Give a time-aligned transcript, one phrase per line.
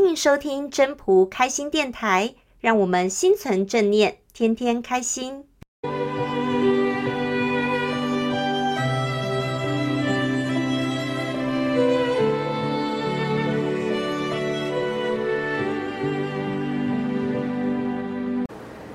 [0.00, 5.44] 欢迎收听真仆开心电台，让我们心存正念，天天开心。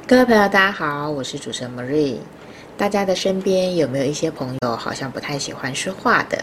[0.08, 2.20] 各位朋友，大家好，我是主持人 Marie。
[2.78, 6.42] 大家的身边有没有一些朋友好像不太喜欢说话的？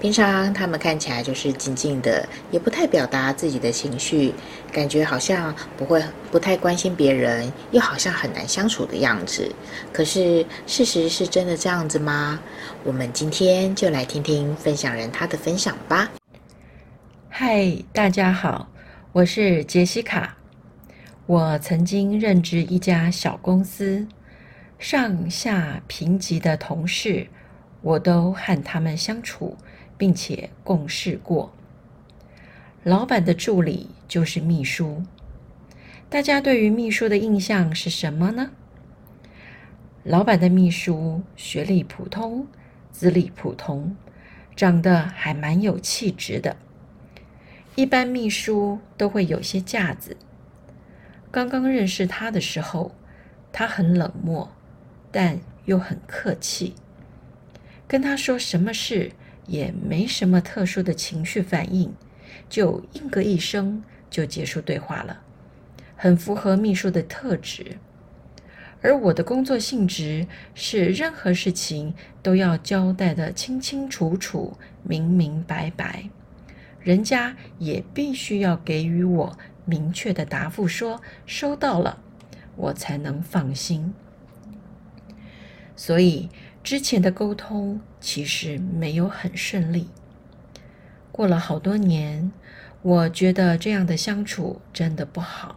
[0.00, 4.34] 平常他们看起来就是静静的，也不太表达自己的情绪，
[4.72, 9.50] 感觉好像不会不太关心别人，又好像很难相处的样子。
[9.92, 12.40] 可是事实是真的这样子吗？
[12.82, 16.10] 我们今天就来听听分享人他的分享吧。
[17.28, 18.68] 嗨，大家好，
[19.12, 20.36] 我是杰西卡。
[21.26, 24.06] 我曾经任职一家小公司，
[24.78, 27.26] 上下平级的同事，
[27.80, 29.56] 我都和他们相处。
[29.96, 31.52] 并且共事过。
[32.82, 35.02] 老板的助理就是秘书。
[36.10, 38.50] 大家对于秘书的印象是什么呢？
[40.02, 42.46] 老板的秘书学历普通，
[42.92, 43.96] 资历普通，
[44.54, 46.56] 长得还蛮有气质的。
[47.74, 50.16] 一般秘书都会有些架子。
[51.32, 52.94] 刚刚认识他的时候，
[53.50, 54.52] 他很冷漠，
[55.10, 56.74] 但又很客气。
[57.88, 59.12] 跟他说什么事，
[59.46, 61.92] 也没什么特殊的情绪反应，
[62.48, 65.20] 就应个一声就结束对话了，
[65.96, 67.78] 很符合秘书的特质。
[68.80, 76.08] 而我的工作性质是任何事情都要交代得清清楚楚、明明白白，
[76.80, 81.98] 人家也必须要给予我明确的答复，说收到了，
[82.56, 83.92] 我才能放心。
[85.76, 86.28] 所以。
[86.64, 89.90] 之前的沟通其实没有很顺利。
[91.12, 92.32] 过了好多年，
[92.80, 95.56] 我觉得这样的相处真的不好，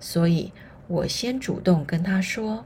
[0.00, 0.50] 所以
[0.88, 2.64] 我先主动跟他说：“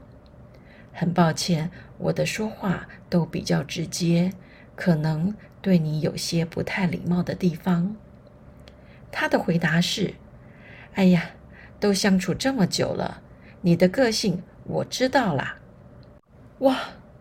[0.93, 4.31] 很抱歉，我的说话都比较直接，
[4.77, 7.97] 可能对你有些不太礼貌的地方。”
[9.11, 10.13] 他的回答是
[10.95, 11.31] ：“哎呀，
[11.81, 13.21] 都相处这么久了，
[13.59, 15.57] 你的个性我知道啦。”
[16.59, 16.79] 哇！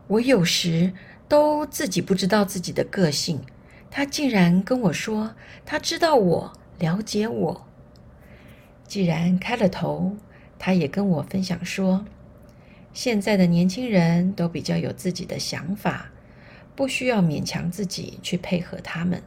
[0.08, 0.92] 我有时
[1.28, 3.40] 都自己不知道自己的个性，
[3.90, 5.34] 他竟然跟我说
[5.64, 7.66] 他知道我，了解我。
[8.86, 10.16] 既然开了头，
[10.58, 12.04] 他也跟我分享说，
[12.92, 16.10] 现在的年轻人都比较有自己的想法，
[16.76, 19.20] 不需要勉强自己去配合他们。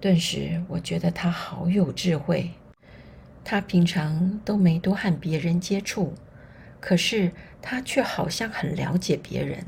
[0.00, 2.50] 顿时，我觉得他好有智慧。
[3.44, 6.14] 他平常都没多和别人接触。
[6.82, 7.30] 可是
[7.62, 9.64] 他却好像很了解别人。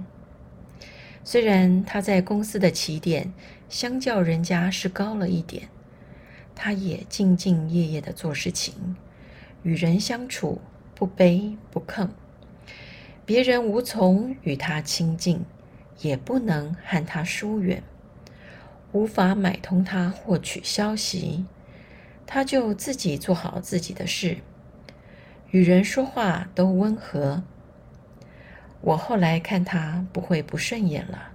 [1.23, 3.33] 虽然他在公司的起点
[3.69, 5.69] 相较人家是高了一点，
[6.55, 8.97] 他也兢兢业业的做事情，
[9.63, 10.61] 与人相处
[10.95, 12.09] 不卑不亢。
[13.25, 15.45] 别人无从与他亲近，
[16.01, 17.83] 也不能和他疏远，
[18.93, 21.47] 无法买通他获取消息，
[22.27, 24.39] 他就自己做好自己的事。
[25.55, 27.45] 与人说话都温和，
[28.81, 31.31] 我后来看他不会不顺眼了，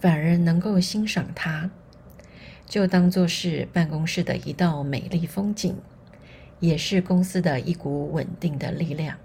[0.00, 1.70] 反而能够欣赏他，
[2.64, 5.76] 就当做是办公室的一道美丽风景，
[6.60, 9.18] 也是公司的一股稳定的力量。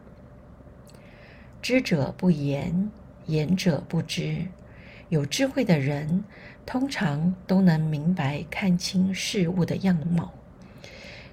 [1.62, 2.92] 知者不言，
[3.28, 4.48] 言者不知。
[5.08, 6.26] 有智慧的人
[6.66, 10.34] 通常都能明白看清事物的样貌，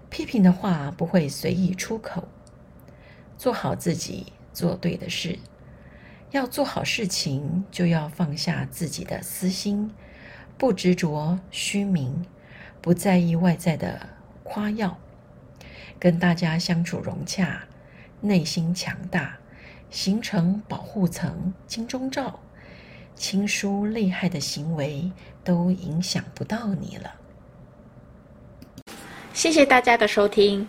[0.09, 2.29] 批评的话不会随意出口。
[3.39, 5.39] 做好自己，做对的事。
[6.33, 9.95] 要做好事情，就要放下自己的私心，
[10.59, 12.27] 不执着虚名，
[12.83, 14.11] 不在意外在的
[14.43, 14.99] 夸耀，
[15.99, 17.63] 跟大家相处融洽，
[18.21, 19.39] 内心强大，
[19.89, 22.41] 形成保护层、金钟罩，
[23.15, 25.11] 亲疏厉害的行为
[25.43, 27.15] 都影响不到你了。
[29.33, 30.69] 谢谢大家的收听。